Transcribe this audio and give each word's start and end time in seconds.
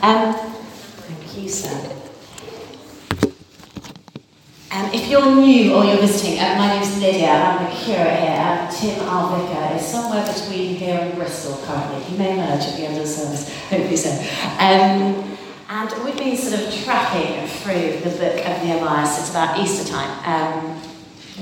Um, 0.00 0.32
thank 0.32 1.36
you, 1.36 1.48
sir. 1.48 1.74
Um, 4.70 4.90
if 4.92 5.08
you're 5.08 5.34
new 5.34 5.74
or 5.74 5.84
you're 5.84 5.96
visiting, 5.96 6.38
uh, 6.38 6.54
my 6.56 6.68
name's 6.68 7.00
Lydia, 7.00 7.30
I'm 7.30 7.64
the 7.64 7.70
curate 7.70 8.20
here. 8.20 8.38
Um, 8.38 8.68
Tim, 8.70 9.08
our 9.08 9.36
vicar, 9.36 9.74
is 9.74 9.84
somewhere 9.84 10.24
between 10.32 10.76
here 10.76 11.00
and 11.00 11.16
Bristol 11.16 11.60
currently. 11.66 12.00
He 12.04 12.16
may 12.16 12.34
emerge 12.34 12.64
at 12.64 12.76
the 12.76 12.84
end 12.84 12.96
of 12.96 13.02
the 13.02 13.08
service, 13.08 13.48
hopefully 13.68 13.96
so. 13.96 14.10
Um, 14.60 15.36
and 15.70 16.04
we've 16.04 16.16
been 16.16 16.36
sort 16.36 16.62
of 16.62 16.72
tracking 16.84 17.48
through 17.48 17.98
the 18.08 18.16
book 18.16 18.36
of 18.38 18.62
Nehemiah 18.62 19.06
since 19.06 19.30
about 19.30 19.58
Easter 19.58 19.90
time, 19.90 20.12
um, 20.24 20.80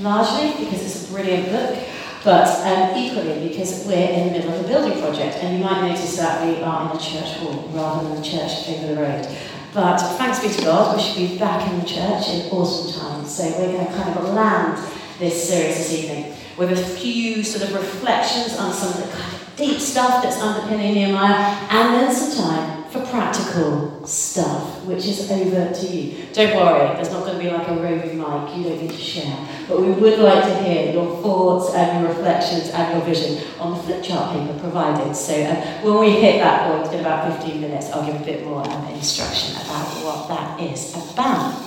largely 0.03 0.65
because 0.65 0.83
it's 0.83 1.11
a 1.11 1.13
brilliant 1.13 1.51
book, 1.51 1.79
but 2.25 2.49
um, 2.67 2.97
equally 2.97 3.49
because 3.49 3.85
we're 3.87 4.09
in 4.09 4.29
the 4.29 4.33
middle 4.39 4.55
of 4.55 4.65
a 4.65 4.69
building 4.69 5.01
project, 5.01 5.37
and 5.37 5.59
you 5.59 5.65
might 5.65 5.87
notice 5.87 6.17
that 6.17 6.47
we 6.47 6.63
are 6.63 6.91
in 6.91 6.97
a 6.97 7.01
church 7.01 7.37
hall 7.37 7.69
rather 7.73 8.09
than 8.09 8.19
a 8.19 8.23
church 8.23 8.69
over 8.69 8.95
the 8.95 9.01
road. 9.01 9.29
But 9.73 9.99
thanks 10.17 10.41
be 10.41 10.49
to 10.49 10.63
God, 10.63 10.97
we 10.97 11.03
should 11.03 11.17
be 11.17 11.39
back 11.39 11.69
in 11.71 11.79
the 11.79 11.87
church 11.87 12.29
in 12.31 12.51
autumn 12.51 12.93
time. 12.99 13.25
So 13.27 13.45
we're 13.59 13.73
going 13.73 13.87
to 13.87 13.93
kind 13.93 14.17
of 14.19 14.33
land 14.33 14.79
this 15.19 15.49
series 15.49 15.77
this 15.77 15.93
evening 15.93 16.35
with 16.57 16.73
a 16.73 16.77
few 16.77 17.43
sort 17.43 17.69
of 17.69 17.75
reflections 17.75 18.59
on 18.59 18.73
some 18.73 18.89
of 18.89 18.97
the 18.97 19.17
kind 19.17 19.35
of 19.35 19.57
deep 19.57 19.79
stuff 19.79 20.23
that's 20.23 20.41
underpinning 20.41 20.95
Nehemiah, 20.95 21.55
and 21.71 21.95
then 21.95 22.15
some 22.15 22.45
time 22.45 22.76
for 22.97 23.11
practical 23.11 24.07
stuff, 24.07 24.85
which 24.85 25.07
is 25.07 25.31
over 25.31 25.73
to 25.73 25.87
you. 25.87 26.27
Don't 26.33 26.57
worry, 26.57 26.95
there's 26.97 27.11
not 27.11 27.25
going 27.25 27.39
to 27.39 27.45
be 27.45 27.51
like 27.51 27.67
a 27.69 27.75
roving 27.75 28.19
mic, 28.19 28.57
you 28.57 28.65
don't 28.65 28.81
need 28.81 28.91
to 28.91 28.97
share. 28.97 29.37
But 29.69 29.81
we 29.81 29.91
would 29.91 30.19
like 30.19 30.45
to 30.45 30.63
hear 30.63 30.93
your 30.93 31.23
thoughts 31.23 31.75
and 31.75 32.01
your 32.01 32.15
reflections 32.15 32.71
and 32.71 32.97
your 32.97 33.05
vision 33.05 33.47
on 33.59 33.77
the 33.77 33.83
flip 33.83 34.03
chart 34.03 34.33
paper 34.35 34.59
provided. 34.61 35.15
So 35.15 35.35
uh, 35.35 35.81
when 35.83 36.01
we 36.01 36.11
hit 36.21 36.39
that 36.39 36.71
point 36.71 36.93
in 36.95 37.01
about 37.01 37.41
15 37.41 37.61
minutes, 37.61 37.91
I'll 37.91 38.07
give 38.07 38.21
a 38.21 38.25
bit 38.25 38.45
more 38.45 38.67
um, 38.69 38.87
instruction 38.87 39.57
about 39.57 39.87
what 40.05 40.29
that 40.29 40.61
is 40.61 40.95
about. 41.13 41.63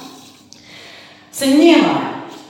So 1.32 1.46
Nehemiah. 1.46 1.89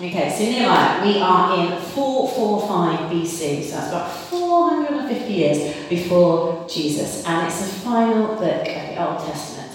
Okay, 0.02 0.30
so 0.30 0.46
Nehemiah, 0.46 1.06
we 1.06 1.20
are 1.20 1.60
in 1.60 1.78
445 1.78 3.12
BC, 3.12 3.64
so 3.66 3.76
that's 3.76 3.90
about 3.90 4.10
450 4.10 5.34
years 5.34 5.90
before 5.90 6.66
Jesus, 6.70 7.26
and 7.26 7.46
it's 7.46 7.60
the 7.60 7.80
final 7.82 8.28
book 8.28 8.62
of 8.62 8.66
the 8.66 9.06
Old 9.06 9.20
Testament. 9.26 9.74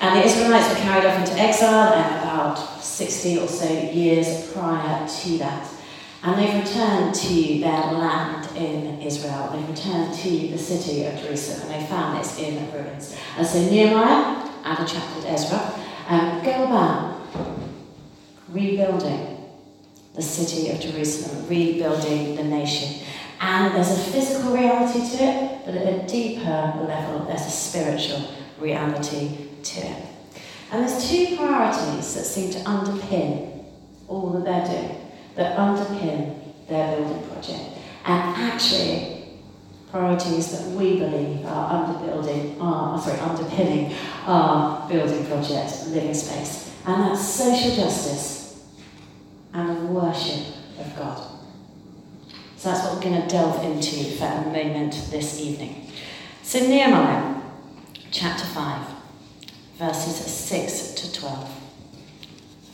And 0.00 0.16
the 0.16 0.24
Israelites 0.24 0.68
were 0.68 0.76
carried 0.76 1.06
off 1.06 1.18
into 1.18 1.36
exile 1.42 1.92
and 1.92 2.22
about 2.22 2.84
60 2.84 3.38
or 3.40 3.48
so 3.48 3.68
years 3.68 4.52
prior 4.52 5.08
to 5.08 5.38
that. 5.38 5.68
And 6.22 6.38
they've 6.38 6.64
returned 6.64 7.12
to 7.16 7.58
their 7.58 7.82
land 7.94 8.56
in 8.56 9.02
Israel. 9.02 9.50
They've 9.52 9.68
returned 9.68 10.14
to 10.14 10.30
the 10.52 10.58
city 10.58 11.04
of 11.04 11.20
Jerusalem 11.20 11.68
and 11.68 11.82
they 11.82 11.86
found 11.88 12.20
this 12.20 12.38
in 12.38 12.70
ruins. 12.70 13.16
And 13.36 13.44
so 13.44 13.58
Nehemiah 13.58 14.48
and 14.64 14.78
a 14.78 14.86
chap 14.86 15.02
called 15.12 15.26
Ezra 15.26 15.74
um, 16.08 16.44
go 16.44 16.62
about 16.62 17.20
rebuilding 18.50 19.33
the 20.14 20.22
city 20.22 20.70
of 20.70 20.80
Jerusalem, 20.80 21.48
rebuilding 21.48 22.36
the 22.36 22.44
nation. 22.44 23.04
And 23.40 23.74
there's 23.74 23.90
a 23.90 24.10
physical 24.10 24.54
reality 24.54 25.00
to 25.16 25.24
it, 25.24 25.66
but 25.66 25.74
at 25.74 26.04
a 26.04 26.06
deeper 26.06 26.84
level, 26.86 27.26
there's 27.26 27.46
a 27.46 27.50
spiritual 27.50 28.30
reality 28.58 29.48
to 29.62 29.80
it. 29.80 30.06
And 30.70 30.82
there's 30.82 31.08
two 31.08 31.36
priorities 31.36 32.14
that 32.14 32.24
seem 32.24 32.50
to 32.52 32.58
underpin 32.60 33.64
all 34.08 34.30
that 34.30 34.44
they're 34.44 34.66
doing, 34.66 35.10
that 35.34 35.56
underpin 35.56 36.38
their 36.68 36.96
building 36.96 37.28
project. 37.28 37.78
And 38.06 38.36
actually, 38.36 39.24
priorities 39.90 40.52
that 40.52 40.70
we 40.72 40.98
believe 40.98 41.44
are 41.46 41.86
underbuilding, 41.86 42.60
are, 42.60 43.00
sorry, 43.00 43.18
underpinning 43.20 43.94
our 44.26 44.88
building 44.88 45.26
project, 45.26 45.86
living 45.88 46.14
space. 46.14 46.72
And 46.86 47.02
that's 47.02 47.26
social 47.28 47.74
justice 47.74 48.43
and 49.54 49.94
worship 49.94 50.46
of 50.78 50.96
God. 50.96 51.30
So 52.56 52.70
that's 52.70 52.84
what 52.84 52.96
we're 52.96 53.02
going 53.02 53.22
to 53.22 53.28
delve 53.28 53.64
into 53.64 54.16
for 54.16 54.24
a 54.24 54.44
moment 54.46 55.08
this 55.10 55.40
evening. 55.40 55.86
So, 56.42 56.58
Nehemiah 56.60 57.40
chapter 58.10 58.44
5, 58.44 58.86
verses 59.78 60.16
6 60.16 60.92
to 60.94 61.12
12. 61.20 61.60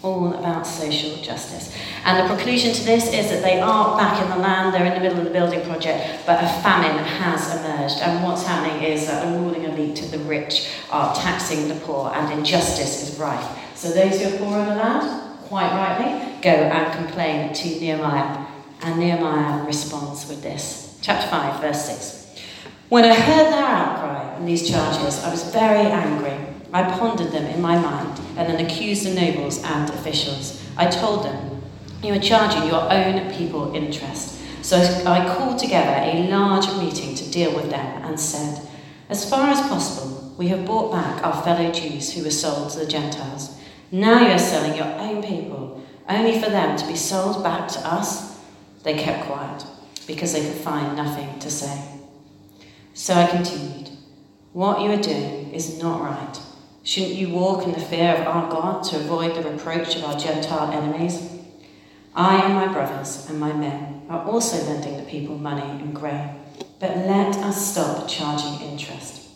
All 0.02 0.32
about 0.32 0.66
social 0.66 1.22
justice. 1.22 1.76
And 2.06 2.24
the 2.24 2.34
conclusion 2.34 2.72
to 2.72 2.84
this 2.84 3.12
is 3.12 3.28
that 3.30 3.42
they 3.42 3.60
are 3.60 3.98
back 3.98 4.22
in 4.22 4.30
the 4.30 4.36
land, 4.36 4.74
they're 4.74 4.86
in 4.86 4.94
the 4.94 5.00
middle 5.00 5.18
of 5.18 5.24
the 5.24 5.30
building 5.30 5.60
project, 5.62 6.24
but 6.24 6.42
a 6.42 6.48
famine 6.62 7.04
has 7.04 7.54
emerged. 7.58 7.98
And 8.00 8.24
what's 8.24 8.46
happening 8.46 8.82
is 8.82 9.06
that 9.08 9.26
the 9.26 9.38
ruling 9.38 9.64
elite, 9.64 10.02
of 10.02 10.10
the 10.10 10.18
rich, 10.20 10.70
are 10.90 11.14
taxing 11.14 11.68
the 11.68 11.74
poor, 11.74 12.10
and 12.14 12.32
injustice 12.38 13.10
is 13.10 13.18
rife. 13.18 13.46
So, 13.74 13.90
those 13.90 14.22
who 14.22 14.34
are 14.34 14.38
poor 14.38 14.58
in 14.60 14.68
the 14.68 14.76
land, 14.76 15.38
quite 15.48 15.70
rightly, 15.72 16.29
go 16.42 16.50
and 16.50 16.92
complain 16.94 17.52
to 17.52 17.68
Nehemiah. 17.80 18.46
And 18.82 18.98
Nehemiah 18.98 19.64
responds 19.64 20.28
with 20.28 20.42
this. 20.42 20.98
Chapter 21.02 21.28
5, 21.28 21.60
verse 21.60 21.84
6. 21.86 22.20
When 22.88 23.04
I 23.04 23.14
heard 23.14 23.52
their 23.52 23.64
outcry 23.64 24.34
and 24.36 24.48
these 24.48 24.68
charges, 24.68 25.22
I 25.22 25.30
was 25.30 25.44
very 25.52 25.86
angry. 25.86 26.36
I 26.72 26.82
pondered 26.98 27.32
them 27.32 27.46
in 27.46 27.60
my 27.60 27.78
mind 27.78 28.20
and 28.36 28.48
then 28.48 28.64
accused 28.64 29.04
the 29.04 29.14
nobles 29.14 29.62
and 29.62 29.88
officials. 29.90 30.64
I 30.76 30.88
told 30.88 31.24
them, 31.24 31.62
You 32.02 32.14
are 32.14 32.20
charging 32.20 32.68
your 32.68 32.90
own 32.92 33.32
people 33.32 33.74
interest. 33.74 34.40
So 34.62 34.76
I 35.06 35.26
called 35.36 35.58
together 35.58 36.00
a 36.02 36.28
large 36.28 36.66
meeting 36.78 37.14
to 37.14 37.30
deal 37.30 37.54
with 37.54 37.70
them 37.70 38.02
and 38.04 38.18
said, 38.18 38.66
As 39.08 39.28
far 39.28 39.48
as 39.48 39.60
possible, 39.62 40.34
we 40.36 40.48
have 40.48 40.66
brought 40.66 40.92
back 40.92 41.24
our 41.24 41.42
fellow 41.42 41.70
Jews 41.70 42.12
who 42.12 42.24
were 42.24 42.30
sold 42.30 42.70
to 42.72 42.80
the 42.80 42.86
Gentiles. 42.86 43.56
Now 43.92 44.20
you 44.20 44.32
are 44.32 44.38
selling 44.38 44.76
your 44.76 44.86
own 44.86 45.22
people, 45.22 45.79
only 46.10 46.40
for 46.40 46.50
them 46.50 46.76
to 46.76 46.86
be 46.86 46.96
sold 46.96 47.42
back 47.42 47.68
to 47.68 47.78
us. 47.80 48.38
They 48.82 48.94
kept 48.94 49.26
quiet 49.26 49.64
because 50.06 50.32
they 50.32 50.42
could 50.42 50.60
find 50.60 50.96
nothing 50.96 51.38
to 51.38 51.50
say. 51.50 51.82
So 52.94 53.14
I 53.14 53.26
continued, 53.26 53.90
What 54.52 54.80
you 54.80 54.90
are 54.90 55.00
doing 55.00 55.52
is 55.52 55.80
not 55.80 56.02
right. 56.02 56.40
Shouldn't 56.82 57.14
you 57.14 57.28
walk 57.28 57.64
in 57.64 57.72
the 57.72 57.80
fear 57.80 58.14
of 58.14 58.26
our 58.26 58.50
God 58.50 58.82
to 58.84 58.96
avoid 58.96 59.36
the 59.36 59.48
reproach 59.48 59.96
of 59.96 60.04
our 60.04 60.18
Gentile 60.18 60.72
enemies? 60.72 61.30
I 62.14 62.44
and 62.44 62.54
my 62.54 62.66
brothers 62.72 63.28
and 63.28 63.38
my 63.38 63.52
men 63.52 64.02
are 64.08 64.24
also 64.24 64.56
lending 64.64 64.96
the 64.96 65.04
people 65.08 65.38
money 65.38 65.62
and 65.82 65.94
grain, 65.94 66.30
but 66.80 66.96
let 66.96 67.36
us 67.36 67.70
stop 67.70 68.08
charging 68.08 68.66
interest. 68.68 69.28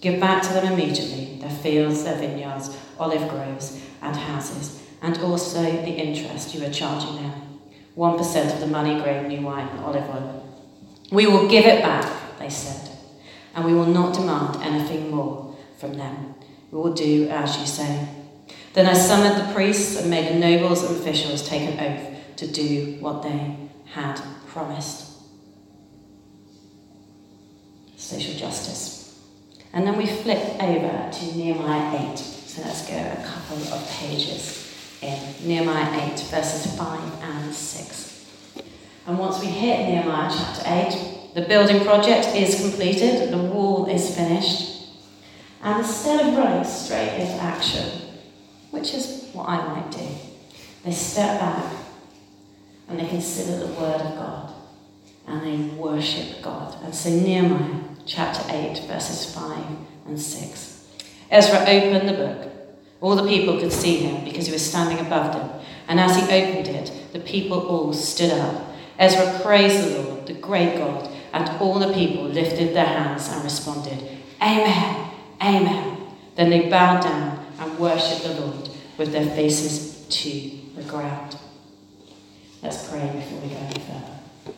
Give 0.00 0.18
back 0.18 0.42
to 0.42 0.52
them 0.52 0.72
immediately 0.72 1.38
their 1.40 1.50
fields, 1.50 2.04
their 2.04 2.18
vineyards, 2.18 2.76
olive 2.98 3.28
groves, 3.28 3.80
and 4.02 4.16
houses, 4.16 4.82
and 5.02 5.18
also 5.18 5.62
the 5.62 5.90
interest 5.90 6.54
you 6.54 6.64
are 6.64 6.70
charging 6.70 7.16
them 7.16 7.48
1% 7.98 8.54
of 8.54 8.60
the 8.60 8.66
money, 8.66 9.00
grain, 9.02 9.26
new 9.26 9.40
wine, 9.40 9.66
and 9.66 9.80
olive 9.80 10.08
oil. 10.08 10.56
We 11.10 11.26
will 11.26 11.48
give 11.48 11.64
it 11.64 11.82
back, 11.82 12.38
they 12.38 12.48
said, 12.48 12.96
and 13.54 13.64
we 13.64 13.74
will 13.74 13.86
not 13.86 14.14
demand 14.14 14.62
anything 14.62 15.10
more 15.10 15.56
from 15.78 15.94
them. 15.94 16.36
We 16.70 16.78
will 16.78 16.94
do 16.94 17.28
as 17.28 17.58
you 17.58 17.66
say. 17.66 18.08
Then 18.72 18.86
I 18.86 18.92
summoned 18.92 19.40
the 19.40 19.52
priests 19.52 20.00
and 20.00 20.08
made 20.08 20.32
the 20.32 20.38
nobles 20.38 20.84
and 20.84 20.96
officials 20.96 21.46
take 21.48 21.62
an 21.62 21.80
oath 21.80 22.36
to 22.36 22.46
do 22.46 22.98
what 23.00 23.24
they 23.24 23.56
had 23.86 24.20
promised. 24.46 25.20
Social 27.96 28.34
justice. 28.34 29.18
And 29.72 29.84
then 29.84 29.96
we 29.96 30.06
flip 30.06 30.62
over 30.62 31.10
to 31.10 31.36
Nehemiah 31.36 32.12
8. 32.12 32.16
So 32.16 32.62
let's 32.62 32.88
go 32.88 32.94
a 32.94 33.24
couple 33.26 33.56
of 33.74 33.88
pages 33.90 34.67
in 35.02 35.18
Nehemiah 35.46 36.12
8, 36.12 36.20
verses 36.30 36.76
5 36.76 37.22
and 37.22 37.54
6. 37.54 38.26
And 39.06 39.18
once 39.18 39.40
we 39.40 39.46
hit 39.46 39.88
Nehemiah 39.88 40.30
chapter 40.30 40.62
8, 40.66 41.34
the 41.34 41.42
building 41.42 41.84
project 41.84 42.28
is 42.34 42.60
completed, 42.60 43.30
the 43.30 43.38
wall 43.38 43.86
is 43.86 44.14
finished, 44.14 44.88
and 45.62 45.80
instead 45.80 46.26
of 46.26 46.36
running 46.36 46.64
straight 46.64 47.18
into 47.20 47.42
action, 47.42 47.84
which 48.70 48.94
is 48.94 49.28
what 49.32 49.48
I 49.48 49.66
might 49.66 49.90
do, 49.90 50.08
they 50.84 50.92
step 50.92 51.40
back 51.40 51.74
and 52.88 52.98
they 52.98 53.08
consider 53.08 53.66
the 53.66 53.72
word 53.74 54.00
of 54.00 54.16
God 54.16 54.54
and 55.26 55.42
they 55.42 55.74
worship 55.76 56.42
God. 56.42 56.76
And 56.82 56.94
so 56.94 57.10
Nehemiah 57.10 57.82
chapter 58.06 58.42
8, 58.48 58.84
verses 58.86 59.34
5 59.34 59.64
and 60.06 60.20
6. 60.20 60.86
Ezra 61.30 61.60
opened 61.60 62.08
the 62.08 62.14
book. 62.14 62.47
All 63.00 63.14
the 63.14 63.28
people 63.28 63.58
could 63.60 63.72
see 63.72 63.96
him 63.98 64.24
because 64.24 64.46
he 64.46 64.52
was 64.52 64.68
standing 64.68 65.04
above 65.04 65.32
them. 65.32 65.60
And 65.86 66.00
as 66.00 66.16
he 66.16 66.22
opened 66.22 66.68
it, 66.68 66.92
the 67.12 67.20
people 67.20 67.66
all 67.66 67.92
stood 67.92 68.32
up. 68.32 68.74
Ezra 68.98 69.40
praised 69.42 69.84
the 69.84 70.02
Lord, 70.02 70.26
the 70.26 70.34
great 70.34 70.76
God, 70.76 71.08
and 71.32 71.48
all 71.60 71.78
the 71.78 71.92
people 71.92 72.24
lifted 72.24 72.74
their 72.74 72.84
hands 72.84 73.28
and 73.28 73.44
responded, 73.44 74.02
Amen, 74.42 75.10
Amen. 75.40 75.96
Then 76.34 76.50
they 76.50 76.68
bowed 76.68 77.02
down 77.02 77.46
and 77.58 77.78
worshipped 77.78 78.24
the 78.24 78.40
Lord 78.40 78.68
with 78.96 79.12
their 79.12 79.26
faces 79.26 80.06
to 80.08 80.50
the 80.76 80.82
ground. 80.88 81.36
Let's 82.62 82.88
pray 82.88 83.06
before 83.06 83.38
we 83.40 83.48
go 83.48 83.56
any 83.56 83.80
further. 83.80 84.54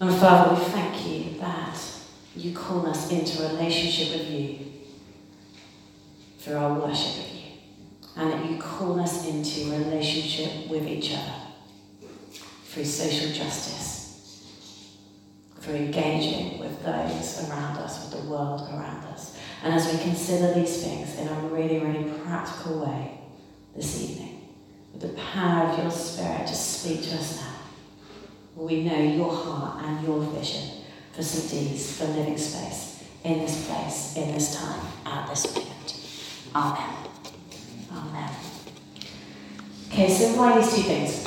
And 0.00 0.14
Father, 0.14 0.54
we 0.54 0.64
thank 0.70 1.06
you 1.06 1.38
that 1.40 1.78
You 2.36 2.54
call 2.54 2.86
us 2.86 3.10
into 3.10 3.44
a 3.44 3.48
relationship 3.54 4.18
with 4.18 4.30
you 4.30 4.69
through 6.40 6.56
our 6.56 6.78
worship 6.78 7.24
of 7.24 7.34
you. 7.34 7.40
And 8.16 8.32
that 8.32 8.50
you 8.50 8.58
call 8.58 8.98
us 8.98 9.28
into 9.28 9.72
a 9.72 9.78
relationship 9.78 10.68
with 10.68 10.86
each 10.86 11.12
other 11.12 11.34
through 12.64 12.84
social 12.84 13.32
justice, 13.32 14.46
through 15.60 15.74
engaging 15.74 16.58
with 16.58 16.82
those 16.82 17.48
around 17.48 17.78
us, 17.78 18.10
with 18.12 18.22
the 18.22 18.28
world 18.28 18.62
around 18.72 19.04
us. 19.06 19.38
And 19.62 19.74
as 19.74 19.92
we 19.92 19.98
consider 20.00 20.54
these 20.54 20.82
things 20.82 21.18
in 21.18 21.28
a 21.28 21.34
really, 21.48 21.78
really 21.78 22.10
practical 22.24 22.80
way 22.80 23.20
this 23.76 24.02
evening, 24.02 24.48
with 24.92 25.02
the 25.02 25.20
power 25.20 25.68
of 25.68 25.78
your 25.78 25.90
Spirit 25.90 26.46
to 26.46 26.54
speak 26.54 27.02
to 27.02 27.16
us 27.16 27.40
now, 27.40 27.46
we 28.56 28.84
know 28.84 28.98
your 28.98 29.32
heart 29.32 29.84
and 29.84 30.06
your 30.06 30.20
vision 30.20 30.82
for 31.12 31.22
St. 31.22 31.50
Dee's, 31.50 31.98
for 31.98 32.06
living 32.06 32.38
space 32.38 33.04
in 33.24 33.38
this 33.38 33.66
place, 33.66 34.16
in 34.16 34.32
this 34.32 34.56
time, 34.56 34.80
at 35.04 35.28
this 35.28 35.54
moment. 35.54 35.69
Amen. 36.54 36.96
Amen. 37.92 38.30
Okay, 39.88 40.08
so 40.08 40.36
why 40.36 40.60
these 40.60 40.74
two 40.74 40.82
things? 40.82 41.26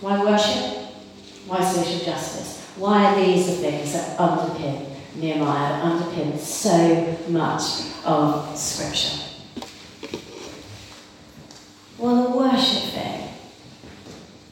Why 0.00 0.24
worship? 0.24 0.86
Why 1.46 1.62
social 1.62 2.04
justice? 2.04 2.66
Why 2.76 3.04
are 3.04 3.16
these 3.20 3.46
the 3.46 3.52
things 3.52 3.92
that 3.92 4.18
underpin 4.18 4.86
Nehemiah, 5.16 5.82
underpin 5.82 6.38
so 6.38 7.16
much 7.28 7.94
of 8.04 8.56
Scripture? 8.56 9.22
Well, 11.98 12.24
the 12.24 12.36
worship 12.36 12.90
thing 12.92 13.28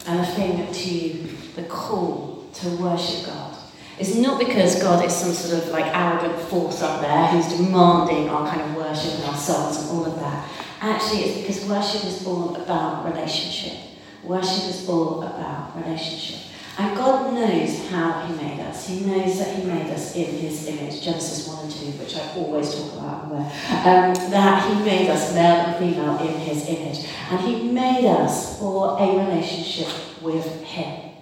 and 0.07 0.21
the 0.21 0.27
thing 0.27 0.73
to 0.73 1.61
the 1.61 1.69
call 1.69 2.49
to 2.55 2.69
worship 2.77 3.27
God 3.27 3.54
is 3.99 4.17
not 4.17 4.39
because 4.39 4.83
God 4.83 5.05
is 5.05 5.15
some 5.15 5.33
sort 5.33 5.63
of 5.63 5.69
like 5.71 5.87
arrogant 5.95 6.39
force 6.49 6.83
up 6.83 7.01
there 7.01 7.27
who's 7.29 7.57
demanding 7.57 8.29
our 8.29 8.49
kind 8.49 8.61
of 8.63 8.77
worship 8.77 9.15
and 9.15 9.25
our 9.25 9.37
songs 9.37 9.79
and 9.79 9.91
all 9.91 10.07
of 10.07 10.19
that. 10.21 10.49
Actually, 10.81 11.23
it's 11.23 11.41
because 11.41 11.69
worship 11.69 12.05
is 12.05 12.27
all 12.27 12.57
about 12.57 13.07
relationship. 13.07 13.79
Worship 14.23 14.69
is 14.69 14.89
all 14.89 15.23
about 15.23 15.77
relationship. 15.77 16.41
And 16.77 16.97
God 16.97 17.33
knows 17.33 17.89
how 17.89 18.27
He 18.27 18.35
made 18.35 18.61
us. 18.61 18.89
He 18.89 19.01
knows 19.01 19.39
that 19.39 19.57
He 19.57 19.65
made 19.65 19.91
us 19.93 20.17
in 20.17 20.27
His 20.27 20.67
image, 20.67 21.03
Genesis 21.03 21.47
1 21.47 21.65
and 21.65 21.73
2, 21.73 21.87
which 21.93 22.17
I 22.17 22.35
always 22.37 22.75
talk 22.75 22.95
about, 22.95 23.25
um, 23.25 24.31
that 24.31 24.69
He 24.69 24.85
made 24.85 25.09
us 25.09 25.33
male 25.33 25.67
and 25.67 25.77
female 25.77 26.19
in 26.19 26.41
His 26.41 26.69
image. 26.69 27.07
And 27.31 27.41
He 27.41 27.71
made 27.71 28.07
us 28.07 28.59
for 28.59 28.99
a 28.99 29.25
relationship 29.25 30.21
with 30.21 30.65
Him. 30.65 31.14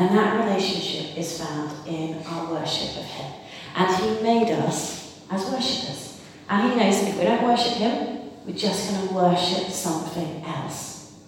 And 0.00 0.16
that 0.16 0.46
relationship 0.46 1.14
is 1.18 1.38
found 1.38 1.86
in 1.86 2.22
our 2.24 2.50
worship 2.50 2.96
of 2.96 3.04
Him. 3.04 3.32
And 3.76 3.96
He 3.96 4.22
made 4.22 4.50
us 4.50 5.20
as 5.30 5.44
worshippers. 5.50 6.22
And 6.48 6.72
He 6.72 6.78
knows 6.78 7.02
if 7.02 7.18
we 7.18 7.24
don't 7.24 7.42
worship 7.44 7.74
Him, 7.74 8.30
we're 8.46 8.56
just 8.56 8.90
going 8.90 9.08
to 9.08 9.14
worship 9.14 9.68
something 9.68 10.42
else. 10.46 11.18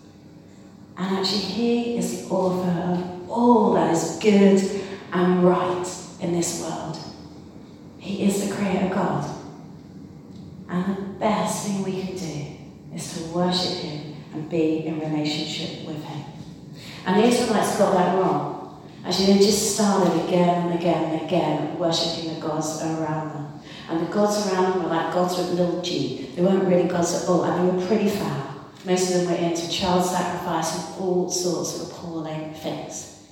And 0.97 1.19
actually, 1.19 1.41
He 1.41 1.99
is 1.99 2.23
the 2.23 2.35
author 2.35 2.71
of 2.71 3.31
all 3.31 3.75
that 3.75 3.93
is 3.93 4.19
good 4.23 4.83
and 5.13 5.45
right 5.45 5.87
in 6.23 6.33
this 6.33 6.63
world. 6.63 6.97
He 7.99 8.25
is 8.25 8.49
the 8.49 8.55
Creator 8.55 8.95
God. 8.95 9.31
And 10.71 10.97
the 10.97 11.03
best 11.19 11.67
thing 11.67 11.83
we 11.83 12.03
can 12.03 12.17
do 12.17 12.47
is 12.95 13.19
to 13.19 13.25
worship 13.35 13.81
Him 13.81 14.15
and 14.33 14.49
be 14.49 14.87
in 14.87 14.99
relationship 14.99 15.87
with 15.87 16.03
Him. 16.03 16.25
And 17.05 17.23
Israelites 17.23 17.77
got 17.77 17.93
that 17.93 18.17
wrong. 18.17 18.61
Actually, 19.05 19.35
they 19.35 19.39
just 19.41 19.75
started 19.75 20.25
again 20.25 20.67
and 20.67 20.79
again 20.79 21.13
and 21.13 21.23
again 21.23 21.79
worshipping 21.79 22.35
the 22.35 22.41
gods 22.41 22.81
around 22.83 23.35
them. 23.35 23.61
And 23.89 24.07
the 24.07 24.13
gods 24.13 24.47
around 24.47 24.73
them 24.73 24.83
were 24.85 24.91
like 24.91 25.13
gods 25.13 25.37
with 25.37 25.51
little 25.51 25.83
g. 25.83 26.31
They 26.37 26.43
weren't 26.43 26.65
really 26.65 26.89
gods 26.89 27.23
at 27.23 27.29
all, 27.29 27.45
and 27.45 27.69
they 27.69 27.77
were 27.77 27.87
pretty 27.87 28.09
foul. 28.09 28.53
Most 28.85 29.11
of 29.11 29.21
them 29.21 29.31
were 29.31 29.37
into 29.37 29.69
child 29.71 30.05
sacrifice 30.05 30.75
and 30.77 31.01
all 31.01 31.31
sorts 31.31 31.81
of 31.81 31.89
appalling 31.91 32.55
things. 32.55 33.27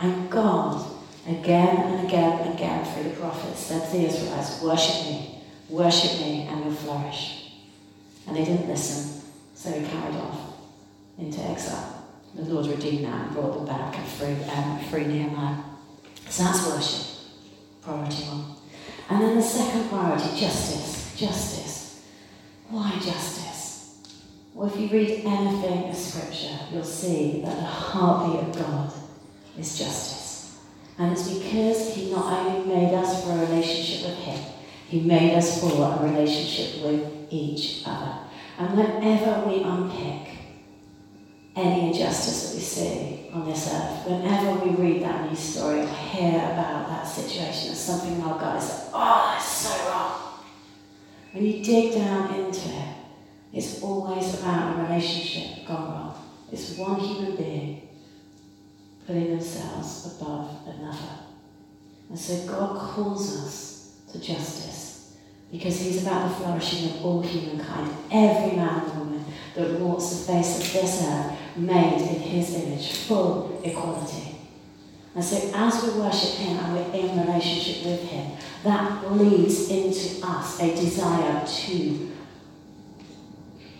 And 0.00 0.30
God, 0.30 0.84
again 1.26 1.76
and 1.76 2.06
again 2.06 2.40
and 2.40 2.54
again 2.54 2.84
through 2.84 3.10
the 3.10 3.16
prophets, 3.16 3.60
said 3.60 3.90
to 3.90 3.96
the 3.96 4.04
Israelites, 4.06 4.62
Worship 4.62 5.06
me, 5.06 5.42
worship 5.68 6.20
me, 6.20 6.46
and 6.48 6.64
you'll 6.64 6.74
flourish. 6.74 7.52
And 8.26 8.36
they 8.36 8.44
didn't 8.44 8.68
listen, 8.68 9.22
so 9.54 9.72
he 9.72 9.86
carried 9.86 10.16
off 10.16 10.40
into 11.18 11.40
exile. 11.40 11.97
The 12.34 12.42
Lord 12.42 12.66
redeemed 12.66 13.04
that 13.04 13.26
and 13.26 13.32
brought 13.32 13.54
them 13.54 13.66
back 13.66 13.96
and 13.96 14.06
free, 14.06 14.36
um, 14.54 14.78
free 14.90 15.06
Nehemiah. 15.06 15.62
So 16.28 16.44
that's 16.44 16.66
worship, 16.66 17.06
priority 17.82 18.22
one. 18.24 18.56
And 19.10 19.22
then 19.22 19.36
the 19.36 19.42
second 19.42 19.88
priority, 19.88 20.38
justice. 20.38 21.14
Justice. 21.16 22.04
Why 22.68 22.92
justice? 23.02 23.98
Well, 24.54 24.68
if 24.68 24.78
you 24.78 24.88
read 24.88 25.24
anything 25.24 25.84
in 25.84 25.94
Scripture, 25.94 26.58
you'll 26.70 26.84
see 26.84 27.42
that 27.42 27.56
the 27.56 27.64
heartbeat 27.64 28.48
of 28.48 28.58
God 28.58 28.92
is 29.58 29.78
justice. 29.78 30.58
And 30.98 31.12
it's 31.12 31.28
because 31.32 31.94
He 31.94 32.10
not 32.10 32.32
only 32.32 32.74
made 32.74 32.94
us 32.94 33.24
for 33.24 33.30
a 33.30 33.46
relationship 33.46 34.10
with 34.10 34.18
Him, 34.18 34.52
He 34.88 35.00
made 35.00 35.34
us 35.34 35.60
for 35.60 35.72
a 35.72 36.02
relationship 36.02 36.84
with 36.84 37.28
each 37.30 37.84
other. 37.86 38.18
And 38.58 38.76
whenever 38.76 39.48
we 39.48 39.62
unpick 39.62 40.37
any 41.58 41.88
injustice 41.88 42.50
that 42.50 42.56
we 42.56 42.62
see 42.62 43.30
on 43.32 43.44
this 43.46 43.68
earth, 43.72 44.06
whenever 44.06 44.64
we 44.64 44.70
read 44.76 45.02
that 45.02 45.28
news 45.28 45.38
story 45.38 45.80
or 45.80 45.86
hear 45.86 46.36
about 46.38 46.88
that 46.88 47.06
situation, 47.06 47.68
there's 47.68 47.78
something 47.78 48.14
in 48.14 48.20
our 48.22 48.38
gut 48.38 48.62
is 48.62 48.68
like, 48.68 48.90
oh, 48.94 49.30
that's 49.32 49.48
so 49.48 49.90
wrong. 49.90 50.40
When 51.32 51.44
you 51.44 51.62
dig 51.62 51.94
down 51.94 52.34
into 52.34 52.68
it, 52.68 52.94
it's 53.52 53.82
always 53.82 54.40
about 54.40 54.78
a 54.78 54.82
relationship 54.82 55.66
gone 55.66 55.90
wrong. 55.90 56.14
It's 56.52 56.76
one 56.76 57.00
human 57.00 57.36
being 57.36 57.88
putting 59.06 59.30
themselves 59.30 60.16
above 60.16 60.50
another. 60.66 61.18
And 62.08 62.18
so 62.18 62.46
God 62.46 62.78
calls 62.78 63.44
us 63.44 63.94
to 64.12 64.20
justice 64.20 65.16
because 65.50 65.80
He's 65.80 66.02
about 66.02 66.28
the 66.28 66.34
flourishing 66.36 66.90
of 66.90 67.04
all 67.04 67.22
humankind, 67.22 67.94
every 68.10 68.56
man 68.56 68.84
and 68.84 68.98
woman 68.98 69.24
that 69.54 69.80
walks 69.80 70.10
the 70.10 70.32
face 70.32 70.58
of 70.58 70.72
this 70.72 71.02
earth 71.04 71.37
made 71.58 72.00
in 72.00 72.20
his 72.20 72.54
image, 72.54 72.92
full 72.92 73.60
equality. 73.64 74.36
And 75.14 75.24
so 75.24 75.50
as 75.54 75.82
we 75.82 76.00
worship 76.00 76.38
him 76.38 76.58
and 76.58 76.74
we're 76.74 76.98
in 76.98 77.26
relationship 77.26 77.84
with 77.84 78.02
him, 78.02 78.36
that 78.64 79.12
leads 79.12 79.68
into 79.68 80.24
us 80.24 80.60
a 80.60 80.74
desire 80.74 81.44
to 81.46 82.12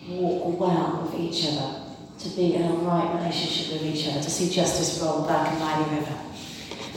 walk 0.07 0.59
well 0.59 1.01
with 1.03 1.19
each 1.19 1.47
other, 1.47 1.81
to 2.17 2.29
be 2.29 2.55
in 2.55 2.63
a 2.63 2.73
right 2.73 3.15
relationship 3.15 3.73
with 3.73 3.95
each 3.95 4.07
other, 4.07 4.21
to 4.21 4.29
see 4.29 4.49
justice 4.49 5.01
roll 5.01 5.25
back 5.25 5.55
a 5.55 5.59
mighty 5.59 5.95
river. 5.95 6.17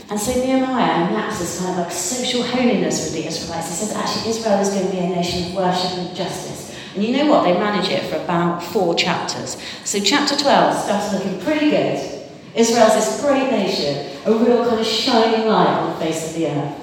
And 0.09 0.19
so 0.19 0.33
Nehemiah 0.33 1.09
enacts 1.09 1.39
this 1.39 1.59
kind 1.59 1.71
of 1.71 1.77
like 1.77 1.91
social 1.91 2.43
holiness 2.43 3.05
with 3.05 3.13
the 3.13 3.27
Israelites. 3.27 3.69
He 3.69 3.75
says 3.75 3.95
actually 3.95 4.31
Israel 4.31 4.59
is 4.59 4.69
going 4.69 4.87
to 4.87 4.91
be 4.91 4.99
a 4.99 5.09
nation 5.09 5.47
of 5.47 5.55
worship 5.55 5.97
and 5.97 6.15
justice. 6.15 6.62
And 6.95 7.03
you 7.03 7.17
know 7.17 7.25
what? 7.25 7.43
They 7.43 7.53
manage 7.53 7.89
it 7.89 8.03
for 8.03 8.17
about 8.17 8.63
four 8.63 8.93
chapters. 8.93 9.57
So 9.83 9.99
chapter 9.99 10.35
12 10.35 10.83
starts 10.83 11.13
looking 11.13 11.39
pretty 11.41 11.71
good. 11.71 12.21
Israel's 12.55 12.93
this 12.93 13.19
great 13.21 13.49
nation, 13.49 14.21
a 14.25 14.31
real 14.31 14.67
kind 14.67 14.79
of 14.79 14.85
shining 14.85 15.47
light 15.47 15.67
on 15.67 15.93
the 15.93 16.05
face 16.05 16.29
of 16.29 16.35
the 16.35 16.47
earth. 16.47 16.79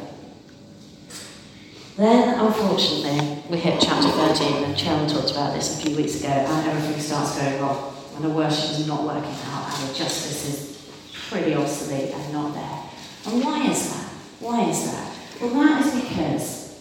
Then, 1.97 2.41
unfortunately, 2.41 3.43
we 3.49 3.59
hit 3.59 3.81
chapter 3.81 4.09
13, 4.09 4.65
and 4.65 4.75
Cheryl 4.75 5.09
talked 5.09 5.31
about 5.31 5.55
this 5.55 5.79
a 5.79 5.83
few 5.83 5.97
weeks 5.97 6.19
ago, 6.19 6.29
and 6.29 6.69
everything 6.69 7.01
starts 7.01 7.39
going 7.39 7.61
wrong. 7.61 7.95
And 8.17 8.25
the 8.25 8.31
worship 8.31 8.71
is 8.71 8.89
not 8.89 9.05
working 9.05 9.35
out, 9.47 9.79
and 9.79 9.91
the 9.91 9.95
justice 9.95 10.49
is 10.49 10.91
pretty 11.29 11.55
obsolete 11.55 12.13
and 12.13 12.33
not 12.33 12.55
there. 12.55 13.33
And 13.33 13.45
why 13.45 13.67
is 13.67 13.93
that? 13.93 14.09
Why 14.41 14.65
is 14.65 14.91
that? 14.91 15.17
Well, 15.41 15.55
that 15.55 15.87
is 15.87 16.03
because 16.03 16.81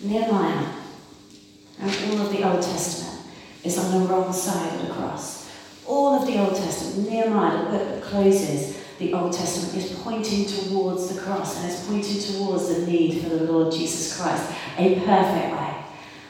Nehemiah 0.00 0.77
and 1.80 1.90
all 2.10 2.26
of 2.26 2.32
the 2.32 2.42
Old 2.48 2.62
Testament 2.62 3.24
is 3.64 3.78
on 3.78 4.00
the 4.00 4.08
wrong 4.08 4.32
side 4.32 4.80
of 4.80 4.88
the 4.88 4.94
cross. 4.94 5.50
All 5.86 6.20
of 6.20 6.26
the 6.26 6.38
Old 6.38 6.54
Testament, 6.54 7.10
Nehemiah, 7.10 7.64
the 7.64 7.78
book 7.78 7.88
that 7.88 8.02
closes 8.02 8.78
the 8.98 9.14
Old 9.14 9.32
Testament, 9.32 9.84
is 9.84 9.98
pointing 10.00 10.46
towards 10.46 11.14
the 11.14 11.20
cross 11.20 11.56
and 11.56 11.70
it's 11.70 11.86
pointing 11.86 12.20
towards 12.20 12.74
the 12.74 12.86
need 12.86 13.22
for 13.22 13.30
the 13.30 13.44
Lord 13.50 13.72
Jesus 13.72 14.18
Christ, 14.18 14.52
a 14.76 14.96
perfect 14.96 15.52
way. 15.54 15.74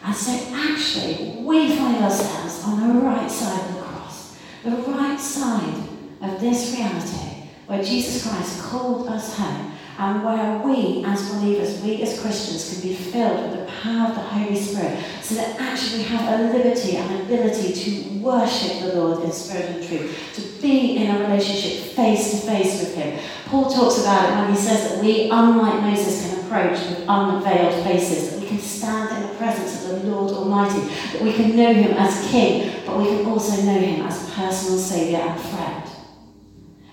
And 0.05 0.14
so 0.14 0.33
actually, 0.55 1.43
we 1.43 1.76
find 1.76 2.05
ourselves 2.05 2.62
on 2.64 2.95
the 2.95 3.00
right 3.00 3.31
side 3.31 3.69
of 3.69 3.75
the 3.75 3.83
cross, 3.83 4.38
the 4.64 4.71
right 4.71 5.19
side 5.19 5.83
of 6.21 6.40
this 6.40 6.75
reality 6.76 7.28
where 7.67 7.83
Jesus 7.83 8.26
Christ 8.26 8.62
called 8.62 9.09
us 9.09 9.37
home 9.37 9.73
and 9.99 10.25
where 10.25 10.59
we 10.59 11.05
as 11.05 11.28
believers, 11.28 11.83
we 11.83 12.00
as 12.02 12.21
Christians, 12.21 12.73
can 12.73 12.88
be 12.88 12.95
filled 12.95 13.50
with 13.50 13.59
the 13.59 13.73
power 13.83 14.09
of 14.09 14.14
the 14.14 14.21
Holy 14.21 14.55
Spirit 14.55 15.05
so 15.23 15.35
that 15.35 15.61
actually 15.61 15.99
we 15.99 16.05
have 16.05 16.40
a 16.40 16.52
liberty 16.52 16.97
and 16.97 17.23
ability 17.23 17.73
to 17.73 18.19
worship 18.21 18.81
the 18.81 18.95
Lord 18.95 19.25
in 19.25 19.33
spirit 19.33 19.64
and 19.71 19.87
truth, 19.87 20.17
to 20.35 20.62
be 20.62 20.99
in 20.99 21.11
a 21.11 21.19
relationship 21.19 21.95
face 21.95 22.31
to 22.31 22.47
face 22.47 22.81
with 22.81 22.95
Him. 22.95 23.19
Paul 23.47 23.69
talks 23.69 24.00
about 24.00 24.31
it 24.31 24.37
when 24.37 24.55
he 24.55 24.57
says 24.57 24.88
that 24.88 25.02
we, 25.02 25.31
unlike 25.31 25.83
Moses, 25.83 26.23
can 26.23 26.45
approach 26.45 26.78
with 26.88 27.05
unveiled 27.09 27.85
faces, 27.85 28.31
that 28.31 28.40
we 28.40 28.47
can 28.47 28.61
stand 28.61 29.17
in 29.17 29.28
the 29.28 29.35
presence 29.35 29.85
of 29.85 30.02
the 30.02 30.11
Lord 30.11 30.31
Almighty, 30.31 30.81
that 31.12 31.23
we 31.23 31.33
can 31.33 31.57
know 31.57 31.75
Him 31.75 31.97
as 31.97 32.31
King, 32.31 32.73
but 32.87 32.99
we 32.99 33.07
can 33.07 33.26
also 33.26 33.62
know 33.62 33.81
Him 33.81 34.07
as 34.07 34.31
personal 34.31 34.78
Saviour 34.78 35.23
and 35.23 35.40
friend. 35.40 35.85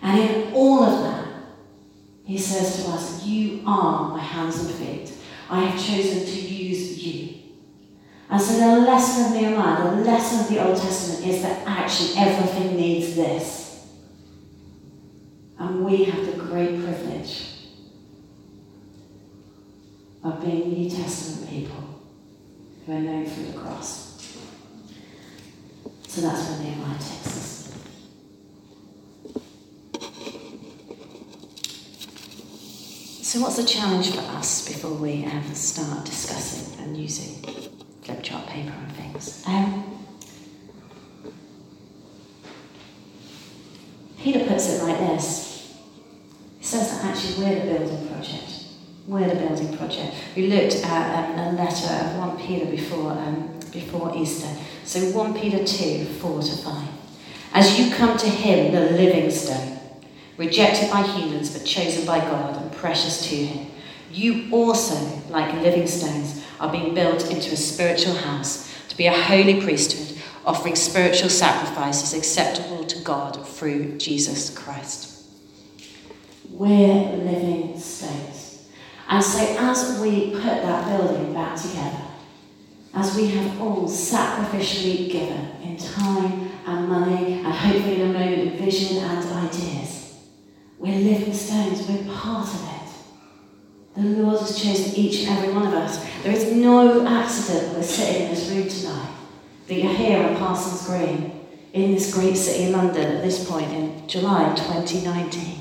And 0.01 0.19
in 0.19 0.53
all 0.53 0.83
of 0.83 1.03
that, 1.03 1.14
he 2.25 2.37
says 2.39 2.83
to 2.83 2.91
us, 2.91 3.23
You 3.23 3.61
are 3.65 4.09
my 4.09 4.19
hands 4.19 4.59
and 4.59 4.73
feet. 4.73 5.13
I 5.49 5.61
have 5.61 5.79
chosen 5.79 6.25
to 6.25 6.41
use 6.41 7.03
you. 7.05 7.35
And 8.29 8.41
so 8.41 8.57
the 8.57 8.81
lesson 8.81 9.25
of 9.25 9.39
Nehemiah, 9.39 9.95
the 9.95 10.01
lesson 10.01 10.39
of 10.39 10.49
the 10.49 10.65
Old 10.65 10.75
Testament 10.75 11.27
is 11.27 11.43
that 11.43 11.65
actually 11.67 12.17
everything 12.17 12.75
needs 12.75 13.15
this. 13.15 13.85
And 15.59 15.85
we 15.85 16.05
have 16.05 16.25
the 16.25 16.43
great 16.43 16.83
privilege 16.83 17.51
of 20.23 20.41
being 20.41 20.73
New 20.73 20.89
Testament 20.89 21.51
people 21.51 22.01
who 22.85 22.91
are 22.91 22.99
known 22.99 23.25
through 23.27 23.51
the 23.51 23.59
cross. 23.59 24.05
So 26.07 26.21
that's 26.21 26.49
where 26.49 26.59
Nehemiah 26.59 26.95
takes 26.95 27.27
us. 27.27 27.55
So, 33.35 33.41
what's 33.41 33.57
the 33.57 33.65
challenge 33.65 34.11
for 34.11 34.21
us 34.21 34.65
before 34.65 34.93
we 34.93 35.25
um, 35.25 35.43
start 35.53 36.05
discussing 36.05 36.79
and 36.79 36.95
using 36.95 37.35
flip 38.01 38.23
chart 38.23 38.47
paper 38.47 38.71
and 38.71 38.91
things? 38.93 39.43
Um, 39.45 40.07
Peter 44.17 44.45
puts 44.45 44.69
it 44.69 44.83
like 44.83 44.99
this 44.99 45.75
He 46.59 46.65
says 46.65 46.89
that 46.91 47.03
actually 47.03 47.43
we're 47.43 47.59
the 47.59 47.77
building 47.77 48.07
project. 48.07 48.67
We're 49.05 49.27
the 49.27 49.35
building 49.35 49.77
project. 49.77 50.15
We 50.37 50.47
looked 50.47 50.77
at 50.85 51.37
um, 51.37 51.37
a 51.37 51.57
letter 51.57 52.05
of 52.05 52.37
1 52.37 52.37
Peter 52.37 52.67
before, 52.67 53.11
um, 53.11 53.59
before 53.73 54.15
Easter. 54.15 54.47
So 54.85 55.11
1 55.11 55.33
Peter 55.33 55.61
2 55.65 56.05
4 56.05 56.41
to 56.41 56.51
5. 56.55 56.87
As 57.53 57.77
you 57.77 57.93
come 57.93 58.17
to 58.17 58.29
him, 58.29 58.71
the 58.73 58.91
living 58.91 59.29
stone, 59.29 59.77
rejected 60.37 60.89
by 60.89 61.01
humans 61.01 61.51
but 61.51 61.65
chosen 61.65 62.05
by 62.05 62.19
God 62.19 62.64
precious 62.85 63.27
to 63.27 63.35
Him. 63.35 63.71
You 64.11 64.47
also, 64.51 64.95
like 65.29 65.51
living 65.63 65.87
stones, 65.87 66.45
are 66.59 66.71
being 66.71 66.93
built 66.93 67.31
into 67.31 67.51
a 67.51 67.57
spiritual 67.57 68.13
house 68.13 68.71
to 68.89 68.95
be 68.95 69.07
a 69.07 69.11
holy 69.11 69.59
priesthood, 69.59 70.21
offering 70.45 70.75
spiritual 70.75 71.29
sacrifices 71.31 72.13
acceptable 72.13 72.85
to 72.85 72.99
God 73.01 73.47
through 73.47 73.97
Jesus 73.97 74.55
Christ. 74.55 75.25
We're 76.51 77.17
living 77.17 77.79
stones. 77.79 78.69
And 79.09 79.23
so, 79.23 79.39
as 79.57 79.99
we 79.99 80.29
put 80.33 80.43
that 80.43 80.85
building 80.87 81.33
back 81.33 81.59
together, 81.59 82.03
as 82.93 83.15
we 83.15 83.29
have 83.29 83.59
all 83.59 83.87
sacrificially 83.87 85.11
given 85.11 85.43
in 85.63 85.75
time 85.77 86.51
and 86.67 86.87
money, 86.87 87.33
and 87.33 87.47
hopefully 87.47 87.99
in 87.99 88.11
a 88.11 88.13
moment 88.13 88.53
of 88.53 88.59
vision 88.59 88.97
and 88.97 89.47
ideas, 89.47 89.95
we're 90.77 90.99
living 90.99 91.33
stones, 91.33 91.87
we're 91.89 92.13
part 92.13 92.47
of 92.47 92.63
it. 92.63 92.74
The 93.95 94.01
Lord 94.01 94.39
has 94.41 94.61
chosen 94.61 94.93
each 94.95 95.25
and 95.25 95.37
every 95.37 95.53
one 95.53 95.67
of 95.67 95.73
us. 95.73 96.05
There 96.23 96.33
is 96.33 96.51
no 96.51 97.07
accident 97.07 97.67
that 97.67 97.77
we're 97.77 97.83
sitting 97.83 98.23
in 98.23 98.29
this 98.31 98.49
room 98.49 98.67
tonight, 98.67 99.15
that 99.67 99.73
you're 99.73 99.93
here 99.93 100.21
on 100.21 100.35
Parsons 100.35 100.85
Green, 100.85 101.31
in 101.71 101.93
this 101.93 102.13
great 102.13 102.35
city, 102.35 102.65
of 102.65 102.71
London, 102.71 103.17
at 103.17 103.23
this 103.23 103.49
point 103.49 103.71
in 103.71 104.05
July 104.07 104.53
2019. 104.55 105.59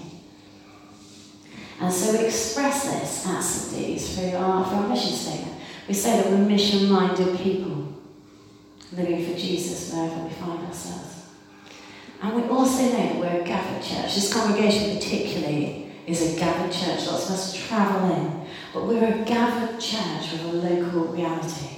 And 1.80 1.92
so 1.92 2.12
we 2.12 2.26
express 2.26 2.84
this 2.84 3.26
at 3.26 3.40
St. 3.40 3.86
Dee's 3.86 4.16
through 4.16 4.36
our, 4.36 4.64
through 4.64 4.78
our 4.78 4.88
mission 4.88 5.12
statement. 5.12 5.60
We 5.86 5.94
say 5.94 6.16
that 6.16 6.30
we're 6.30 6.38
mission 6.38 6.90
minded 6.90 7.38
people 7.38 7.92
living 8.92 9.26
for 9.26 9.38
Jesus 9.38 9.92
wherever 9.92 10.22
we 10.22 10.30
find 10.30 10.66
ourselves. 10.66 11.26
And 12.22 12.34
we 12.34 12.48
also 12.48 12.82
know 12.82 12.90
that 12.90 13.16
we're 13.16 13.42
a 13.42 13.44
gathered 13.44 13.82
church. 13.82 14.14
This 14.14 14.32
congregation, 14.32 14.96
particularly, 14.96 15.83
is 16.06 16.36
a 16.36 16.38
gathered 16.38 16.72
church. 16.72 17.06
Lots 17.06 17.26
of 17.26 17.34
us 17.34 17.66
travel 17.66 18.10
in. 18.14 18.46
But 18.72 18.86
we're 18.86 19.22
a 19.22 19.24
gathered 19.24 19.80
church 19.80 20.32
with 20.32 20.42
a 20.42 20.52
local 20.52 21.04
reality. 21.06 21.74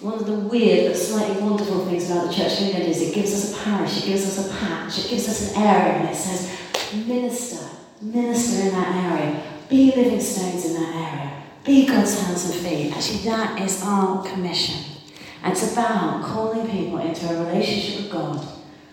One 0.00 0.14
of 0.14 0.26
the 0.26 0.34
weird 0.34 0.92
but 0.92 0.96
slightly 0.96 1.40
wonderful 1.42 1.86
things 1.86 2.10
about 2.10 2.28
the 2.28 2.34
church 2.34 2.56
community 2.56 2.90
is 2.90 3.02
it 3.02 3.14
gives 3.14 3.32
us 3.32 3.52
a 3.52 3.64
parish, 3.64 4.02
it 4.02 4.06
gives 4.06 4.26
us 4.26 4.46
a 4.46 4.56
patch, 4.58 4.98
it 4.98 5.10
gives 5.10 5.28
us 5.28 5.54
an 5.54 5.62
area, 5.62 5.92
and 5.94 6.08
it 6.08 6.16
says, 6.16 6.50
minister, 7.06 7.68
minister 8.00 8.62
in 8.62 8.72
that 8.72 9.12
area, 9.12 9.42
be 9.68 9.92
living 9.94 10.20
stones 10.20 10.64
in 10.66 10.74
that 10.74 10.94
area, 10.94 11.42
be 11.64 11.86
God's 11.86 12.20
hands 12.20 12.50
and 12.50 12.54
feet. 12.54 12.92
Actually, 12.92 13.30
that 13.30 13.60
is 13.62 13.80
our 13.84 14.24
commission. 14.24 14.92
And 15.44 15.52
it's 15.52 15.72
about 15.72 16.24
calling 16.24 16.68
people 16.68 16.98
into 16.98 17.28
a 17.28 17.44
relationship 17.44 18.02
with 18.02 18.12
God 18.12 18.44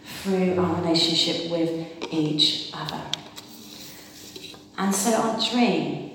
through 0.03 0.59
our 0.59 0.81
relationship 0.81 1.51
with 1.51 1.87
each 2.11 2.71
other. 2.73 3.01
And 4.79 4.95
so 4.95 5.13
our 5.21 5.37
dream, 5.37 6.11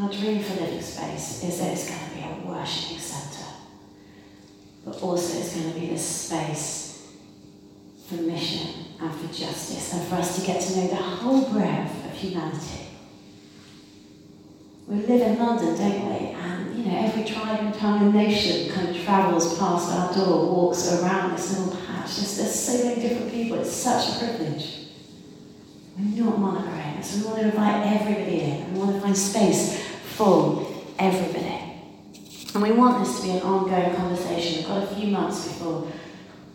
our 0.00 0.10
dream 0.10 0.42
for 0.42 0.54
Living 0.54 0.80
Space 0.80 1.44
is 1.44 1.60
that 1.60 1.72
it's 1.72 1.88
going 1.88 2.00
to 2.00 2.16
be 2.16 2.22
a 2.22 2.50
worshipping 2.50 2.98
centre, 2.98 3.52
but 4.84 5.00
also 5.02 5.38
it's 5.38 5.54
going 5.54 5.72
to 5.72 5.78
be 5.78 5.88
this 5.88 6.04
space 6.04 7.12
for 8.08 8.14
mission 8.14 8.86
and 8.98 9.14
for 9.14 9.26
justice 9.26 9.92
and 9.92 10.08
for 10.08 10.14
us 10.16 10.40
to 10.40 10.46
get 10.46 10.60
to 10.60 10.76
know 10.76 10.86
the 10.88 10.96
whole 10.96 11.52
breadth 11.52 12.06
of 12.06 12.12
humanity. 12.12 12.86
We 14.86 14.96
live 15.04 15.20
in 15.20 15.38
London, 15.38 15.76
don't 15.76 16.08
we? 16.08 16.28
And 16.28 16.78
you 16.78 16.90
know, 16.90 16.98
every 16.98 17.24
tribe 17.24 17.60
and 17.60 17.74
tongue 17.74 18.04
and 18.04 18.14
nation 18.14 18.72
kind 18.72 18.88
of 18.88 19.04
travels 19.04 19.58
past 19.58 19.92
our 19.92 20.14
door, 20.14 20.50
walks 20.50 20.90
around 20.94 21.36
this 21.36 21.58
little 21.58 21.78
just 22.08 22.38
there's 22.38 22.54
so 22.54 22.84
many 22.84 23.00
different 23.00 23.30
people. 23.30 23.58
It's 23.58 23.70
such 23.70 24.16
a 24.16 24.18
privilege. 24.18 24.87
We're 25.98 26.24
not 26.24 26.36
monogramming, 26.36 27.02
so 27.02 27.18
we 27.18 27.24
want 27.26 27.38
to 27.38 27.44
invite 27.46 28.00
everybody 28.00 28.40
in. 28.40 28.72
We 28.72 28.78
want 28.78 28.94
to 28.94 29.00
find 29.00 29.16
space 29.16 29.84
for 30.14 30.64
everybody. 30.96 31.60
And 32.54 32.62
we 32.62 32.70
want 32.70 33.04
this 33.04 33.16
to 33.16 33.22
be 33.24 33.30
an 33.32 33.42
ongoing 33.42 33.96
conversation. 33.96 34.58
We've 34.58 34.68
got 34.68 34.84
a 34.84 34.94
few 34.94 35.08
months 35.08 35.48
before, 35.48 35.90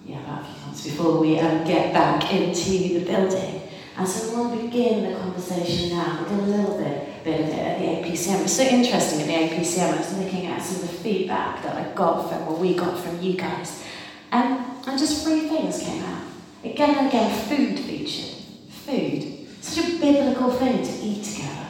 yeah, 0.05 0.23
about 0.23 0.43
a 0.43 0.45
few 0.45 0.65
months 0.65 0.83
before 0.85 1.19
we 1.19 1.39
um, 1.39 1.65
get 1.65 1.91
back 1.91 2.33
into 2.33 2.69
the 2.69 3.03
building. 3.03 3.63
And 3.97 4.07
so 4.07 4.29
we 4.29 4.41
want 4.41 4.57
to 4.57 4.65
begin 4.65 5.11
the 5.11 5.19
conversation 5.19 5.89
now. 5.89 6.23
We 6.23 6.29
did 6.29 6.39
a 6.39 6.43
little 6.43 6.77
bit, 6.77 7.23
bit 7.25 7.41
of 7.41 7.47
it 7.47 7.59
at 7.59 7.79
the 7.79 7.85
APCM. 7.85 8.43
It's 8.43 8.53
so 8.53 8.63
interesting 8.63 9.21
at 9.23 9.27
the 9.27 9.55
APCM. 9.55 9.93
I 9.93 9.97
was 9.97 10.17
looking 10.17 10.45
at 10.45 10.61
some 10.61 10.83
of 10.83 10.89
the 10.89 10.97
feedback 10.99 11.61
that 11.63 11.75
I 11.75 11.93
got 11.93 12.29
from, 12.29 12.47
or 12.47 12.55
we 12.55 12.75
got 12.75 12.97
from 12.97 13.21
you 13.21 13.33
guys. 13.33 13.83
Um, 14.31 14.79
and 14.87 14.97
just 14.97 15.25
three 15.25 15.49
things 15.49 15.79
came 15.83 16.01
out. 16.01 16.23
Again 16.63 16.97
and 16.97 17.07
again, 17.07 17.47
food 17.49 17.77
featured. 17.77 18.42
Food. 18.85 19.47
Such 19.61 19.85
a 19.85 19.97
biblical 19.99 20.51
thing 20.51 20.83
to 20.83 20.91
eat 20.91 21.23
together. 21.23 21.67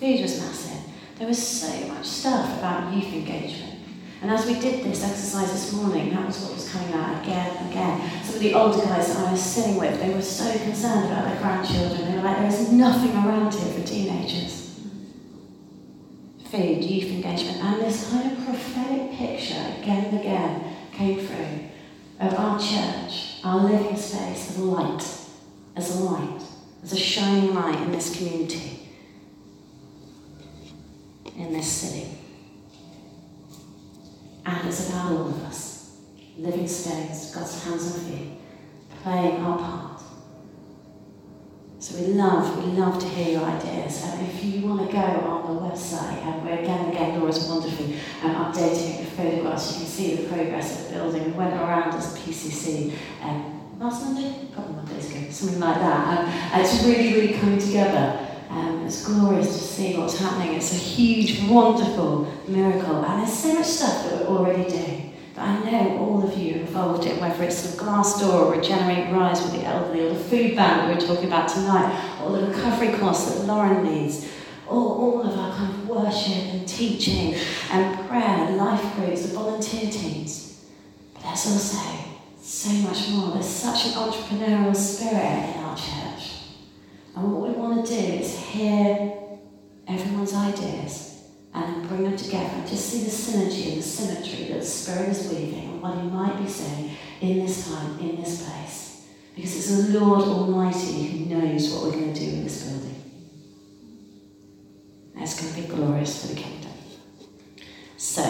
Food 0.00 0.20
was 0.22 0.40
massive. 0.40 0.82
There 1.18 1.28
was 1.28 1.40
so 1.40 1.88
much 1.88 2.04
stuff 2.04 2.58
about 2.58 2.92
youth 2.92 3.12
engagement. 3.14 3.74
And 4.20 4.30
as 4.30 4.46
we 4.46 4.54
did 4.58 4.84
this 4.84 5.04
exercise 5.04 5.52
this 5.52 5.72
morning, 5.72 6.10
that 6.10 6.26
was 6.26 6.40
what 6.40 6.54
was 6.54 6.68
coming 6.72 6.92
out 6.94 7.22
again 7.22 7.56
and 7.56 7.70
again. 7.70 8.24
Some 8.24 8.34
of 8.34 8.40
the 8.40 8.54
older 8.54 8.84
guys 8.84 9.06
that 9.06 9.24
I 9.24 9.30
was 9.30 9.40
sitting 9.40 9.76
with, 9.76 10.00
they 10.00 10.12
were 10.12 10.22
so 10.22 10.50
concerned 10.58 11.06
about 11.06 11.24
their 11.26 11.40
grandchildren. 11.40 12.10
They 12.10 12.16
were 12.16 12.24
like, 12.24 12.38
there's 12.38 12.72
nothing 12.72 13.12
around 13.12 13.54
here 13.54 13.72
for 13.72 13.86
teenagers. 13.86 14.80
Food, 16.50 16.84
youth 16.84 17.12
engagement, 17.12 17.58
and 17.58 17.82
this 17.82 18.10
kind 18.10 18.32
of 18.32 18.44
prophetic 18.44 19.12
picture 19.12 19.74
again 19.80 20.06
and 20.06 20.18
again 20.18 20.76
came 20.92 21.20
through 21.20 21.68
of 22.20 22.34
our 22.34 22.58
church, 22.58 23.36
our 23.44 23.62
living 23.62 23.96
space 23.96 24.58
a 24.58 24.60
light, 24.62 25.17
as 25.78 26.00
a 26.00 26.04
light, 26.04 26.42
as 26.82 26.92
a 26.92 26.96
shining 26.96 27.54
light 27.54 27.80
in 27.82 27.92
this 27.92 28.16
community, 28.16 28.88
in 31.36 31.52
this 31.52 31.70
city. 31.70 32.08
And 34.44 34.68
it's 34.68 34.88
about 34.88 35.12
all 35.12 35.28
of 35.28 35.44
us, 35.44 35.98
living 36.36 36.66
stones, 36.66 37.34
God's 37.34 37.64
hands 37.64 37.96
and 37.96 38.06
feet, 38.06 38.32
playing 39.02 39.40
our 39.42 39.58
part 39.58 39.88
so 41.80 41.96
we 41.96 42.08
love, 42.08 42.64
we 42.64 42.72
love 42.72 42.98
to 42.98 43.08
hear 43.08 43.38
your 43.38 43.48
ideas. 43.48 44.02
And 44.04 44.26
if 44.26 44.44
you 44.44 44.66
want 44.66 44.84
to 44.84 44.92
go 44.92 45.00
on 45.00 45.54
the 45.54 45.60
website, 45.60 46.18
and 46.24 46.44
we're 46.44 46.58
again 46.58 46.86
and 46.86 46.92
again, 46.92 47.20
Laura's 47.20 47.48
wonderfully 47.48 47.94
um, 48.22 48.34
updating 48.34 48.98
the 48.98 49.10
photographs. 49.12 49.72
You 49.72 49.78
can 49.78 49.86
see 49.86 50.16
the 50.16 50.28
progress 50.28 50.80
of 50.80 50.88
the 50.88 50.94
building. 50.94 51.24
We 51.26 51.32
went 51.32 51.54
around 51.54 51.94
as 51.94 52.18
PCC 52.18 52.92
um, 53.22 53.57
last 53.78 54.04
Monday, 54.04 54.48
a 54.50 54.54
couple 54.54 54.70
of 54.70 54.76
Mondays 54.76 55.10
ago, 55.10 55.30
something 55.30 55.60
like 55.60 55.76
that. 55.76 56.18
Um, 56.18 56.60
it's 56.60 56.82
really, 56.84 57.14
really 57.14 57.34
coming 57.34 57.58
together. 57.58 58.26
Um, 58.50 58.84
it's 58.86 59.04
glorious 59.04 59.46
to 59.46 59.64
see 59.64 59.96
what's 59.96 60.18
happening. 60.18 60.54
It's 60.54 60.72
a 60.72 60.76
huge, 60.76 61.48
wonderful 61.48 62.32
miracle. 62.48 63.04
And 63.04 63.22
there's 63.22 63.32
so 63.32 63.54
much 63.54 63.66
stuff 63.66 64.04
that 64.04 64.28
we're 64.28 64.36
already 64.36 64.68
doing. 64.68 65.14
But 65.34 65.42
I 65.42 65.70
know 65.70 65.98
all 65.98 66.24
of 66.26 66.36
you 66.36 66.54
involved 66.54 67.06
in 67.06 67.20
whether 67.20 67.44
it's 67.44 67.70
the 67.70 67.78
glass 67.78 68.20
door 68.20 68.46
or 68.46 68.56
Regenerate 68.56 69.12
Rise 69.12 69.42
with 69.42 69.52
the 69.52 69.64
elderly 69.64 70.06
or 70.06 70.14
the 70.14 70.20
food 70.24 70.56
bank 70.56 70.92
we're 70.92 71.06
talking 71.06 71.28
about 71.28 71.48
tonight 71.48 72.20
or 72.24 72.32
the 72.32 72.48
recovery 72.48 72.98
course 72.98 73.26
that 73.26 73.44
Lauren 73.44 73.86
leads 73.86 74.28
all, 74.66 74.88
all 75.00 75.22
of 75.22 75.38
our 75.38 75.54
kind 75.54 75.72
of 75.72 75.88
worship 75.88 76.52
and 76.52 76.66
teaching 76.66 77.36
and 77.70 78.08
prayer, 78.08 78.50
life 78.56 78.96
groups, 78.96 79.28
the 79.28 79.34
volunteer 79.34 79.88
teams. 79.90 80.64
But 81.14 81.22
there's 81.22 81.46
also 81.46 81.78
so 82.48 82.70
much 82.88 83.10
more. 83.10 83.34
There's 83.34 83.46
such 83.46 83.86
an 83.86 83.92
entrepreneurial 83.92 84.74
spirit 84.74 85.54
in 85.54 85.62
our 85.62 85.76
church. 85.76 86.38
And 87.14 87.32
what 87.32 87.50
we 87.50 87.54
want 87.54 87.86
to 87.86 87.92
do 87.92 88.00
is 88.00 88.38
hear 88.38 89.12
everyone's 89.86 90.32
ideas 90.32 91.24
and 91.52 91.86
bring 91.88 92.04
them 92.04 92.16
together 92.16 92.48
and 92.54 92.66
just 92.66 92.88
see 92.88 93.04
the 93.04 93.10
synergy 93.10 93.72
and 93.72 93.78
the 93.78 93.82
symmetry 93.82 94.44
that 94.44 94.60
the 94.60 94.64
Spirit 94.64 95.10
is 95.10 95.28
weaving 95.30 95.72
and 95.72 95.82
what 95.82 95.98
He 95.98 96.08
might 96.08 96.42
be 96.42 96.48
saying 96.48 96.96
in 97.20 97.40
this 97.40 97.68
time, 97.68 97.98
in 97.98 98.16
this 98.22 98.48
place. 98.48 99.08
Because 99.34 99.56
it's 99.56 99.92
the 99.92 100.00
Lord 100.00 100.22
Almighty 100.22 101.04
who 101.04 101.34
knows 101.34 101.70
what 101.70 101.84
we're 101.84 102.00
going 102.00 102.14
to 102.14 102.20
do 102.20 102.28
in 102.28 102.44
this 102.44 102.64
building. 102.64 103.02
It's 105.16 105.38
going 105.38 105.54
to 105.54 105.68
be 105.68 105.76
glorious 105.76 106.22
for 106.22 106.34
the 106.34 106.40
kingdom. 106.40 106.72
So, 107.98 108.22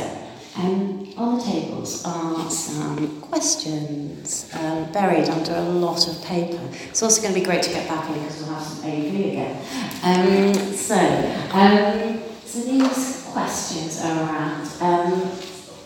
um, 0.57 0.88
on 1.19 1.39
the 1.39 1.45
tables 1.45 2.05
are 2.05 2.49
some 2.49 3.21
questions 3.21 4.51
um, 4.55 4.91
buried 4.93 5.29
under 5.29 5.55
a 5.55 5.63
lot 5.63 6.07
of 6.09 6.23
paper. 6.25 6.61
It's 6.89 7.03
also 7.03 7.21
going 7.21 7.35
to 7.35 7.41
be 7.41 7.45
great 7.45 7.63
to 7.65 7.71
get 7.71 7.89
back 7.89 8.09
in 8.09 8.23
because 8.23 8.41
we'll 8.41 8.55
have 8.55 8.63
some 8.63 8.85
AV 8.89 9.15
again. 9.15 9.57
Um, 10.05 10.55
so, 10.75 10.97
um, 11.53 12.23
so 12.45 12.61
these 12.61 13.29
questions 13.33 14.01
are 14.05 14.23
around. 14.23 14.69
Um, 14.81 15.31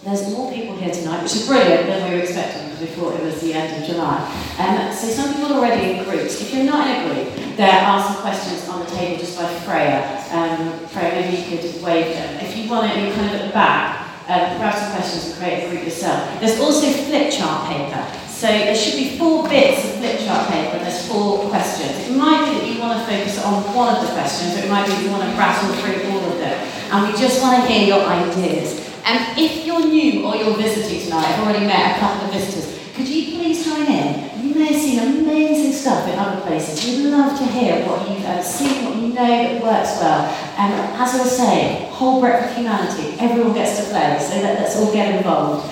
there's 0.04 0.28
more 0.30 0.52
people 0.52 0.76
here 0.76 0.92
tonight, 0.92 1.22
which 1.22 1.36
is 1.36 1.46
brilliant 1.46 1.86
than 1.86 2.10
we 2.10 2.16
were 2.16 2.22
expecting 2.22 2.70
because 2.70 2.80
we 2.80 2.86
thought 2.88 3.14
it 3.14 3.22
was 3.22 3.40
the 3.40 3.54
end 3.54 3.82
of 3.82 3.88
July. 3.88 4.18
Um, 4.58 4.92
so 4.92 5.08
some 5.08 5.32
people 5.32 5.52
are 5.52 5.58
already 5.58 5.98
in 5.98 6.04
groups. 6.04 6.40
If 6.40 6.52
you're 6.52 6.64
not 6.64 6.88
in 6.88 7.06
a 7.06 7.14
group, 7.14 7.56
there 7.56 7.80
are 7.80 8.02
some 8.02 8.20
questions 8.20 8.68
on 8.68 8.80
the 8.80 8.90
table 8.90 9.18
just 9.18 9.38
by 9.38 9.46
Freya. 9.60 10.24
Um, 10.32 10.86
Freya, 10.88 11.12
maybe 11.12 11.36
you 11.36 11.58
could 11.58 11.82
wave 11.82 12.12
them. 12.14 12.44
If 12.44 12.56
you 12.56 12.68
want 12.68 12.90
it, 12.90 13.02
you're 13.02 13.14
kind 13.14 13.34
of 13.34 13.40
at 13.40 13.46
the 13.46 13.52
back. 13.52 14.01
Um, 14.29 14.57
grab 14.59 14.75
some 14.75 14.93
questions 14.93 15.26
and 15.26 15.37
create 15.38 15.67
a 15.67 15.71
group 15.71 15.85
yourself. 15.85 16.38
There's 16.38 16.61
also 16.61 16.87
flip 16.91 17.33
chart 17.33 17.69
paper. 17.69 18.02
So 18.29 18.47
there 18.47 18.75
should 18.75 18.95
be 18.95 19.19
four 19.19 19.49
bits 19.49 19.85
of 19.85 19.91
flip 19.99 20.19
chart 20.21 20.49
paper 20.50 20.76
and 20.79 20.87
there's 20.87 21.07
four 21.07 21.49
questions. 21.49 22.11
It 22.11 22.17
might 22.17 22.47
be 22.47 22.59
that 22.59 22.67
you 22.67 22.81
want 22.81 22.99
to 22.99 23.05
focus 23.07 23.38
on 23.45 23.62
one 23.75 23.95
of 23.95 24.02
the 24.02 24.12
questions, 24.14 24.55
or 24.57 24.67
it 24.67 24.71
might 24.71 24.87
be 24.87 24.93
that 24.93 25.02
you 25.02 25.11
want 25.11 25.23
to 25.23 25.35
rattle 25.38 25.71
through 25.79 26.11
all 26.11 26.23
of 26.26 26.38
them. 26.38 26.59
And 26.91 27.07
we 27.07 27.19
just 27.19 27.41
want 27.41 27.62
to 27.62 27.69
hear 27.71 27.87
your 27.87 28.02
ideas. 28.07 28.83
And 29.05 29.38
if 29.38 29.64
you're 29.64 29.87
new 29.87 30.26
or 30.26 30.37
you're 30.37 30.57
visiting 30.57 31.07
tonight, 31.07 31.26
I've 31.26 31.47
already 31.47 31.67
met 31.67 31.97
a 31.97 32.00
couple 32.00 32.26
of 32.26 32.33
visitors, 32.33 32.79
could 32.95 33.09
you 33.09 33.38
please 33.38 33.64
join 33.64 33.87
in? 33.87 34.43
You 34.43 34.55
may 34.55 34.73
have 34.73 34.81
seen 34.81 34.99
amazing 34.99 35.62
stuff 35.82 36.06
in 36.06 36.16
other 36.16 36.40
places. 36.42 36.78
We'd 36.86 37.10
love 37.10 37.36
to 37.38 37.44
hear 37.44 37.84
what 37.86 38.08
you've 38.08 38.24
uh, 38.24 38.40
seen, 38.40 38.84
what 38.86 38.94
you 38.96 39.08
know 39.08 39.26
that 39.26 39.62
works 39.62 39.98
well. 39.98 40.30
And 40.56 40.70
as 40.94 41.14
I 41.14 41.18
was 41.18 41.36
saying, 41.36 41.90
whole 41.90 42.20
breadth 42.20 42.50
of 42.50 42.56
humanity, 42.56 43.18
everyone 43.18 43.52
gets 43.52 43.82
to 43.82 43.90
play, 43.90 44.16
so 44.22 44.38
let, 44.40 44.62
us 44.62 44.78
all 44.78 44.92
get 44.92 45.16
involved. 45.16 45.66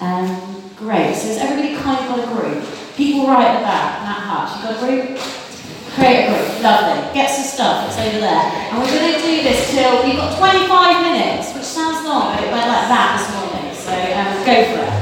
Um, 0.00 0.28
great, 0.76 1.16
so 1.16 1.28
has 1.32 1.38
everybody 1.38 1.74
kind 1.80 1.96
of 1.96 2.04
got 2.04 2.20
a 2.20 2.28
group? 2.28 2.60
People 2.96 3.28
right 3.28 3.48
at 3.48 3.56
the 3.56 3.64
back, 3.64 4.04
Matt 4.04 4.22
Hutch, 4.28 4.50
you 4.56 4.60
got 4.60 4.76
a 4.76 4.80
group? 4.84 5.18
Create 5.96 6.28
a 6.28 6.36
group, 6.36 6.60
lovely. 6.60 7.00
Get 7.16 7.32
some 7.32 7.48
stuff, 7.48 7.88
it's 7.88 7.96
over 7.96 8.20
there. 8.20 8.44
And 8.68 8.76
we're 8.76 8.92
going 8.92 9.16
to 9.16 9.20
do 9.24 9.40
this 9.40 9.72
till, 9.72 10.04
we've 10.04 10.20
got 10.20 10.36
25 10.36 10.68
minutes, 11.00 11.56
which 11.56 11.64
sounds 11.64 12.04
long, 12.04 12.36
but 12.36 12.44
it 12.44 12.52
went 12.52 12.68
like 12.68 12.92
that 12.92 13.16
this 13.16 13.26
morning, 13.32 13.72
so 13.72 13.92
um, 13.96 14.36
go 14.44 14.56
for 14.76 14.84
it. 14.84 14.96